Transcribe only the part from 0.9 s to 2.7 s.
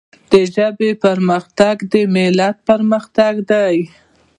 پرمختګ د ملت